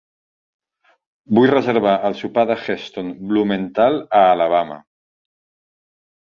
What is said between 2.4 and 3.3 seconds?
de Heston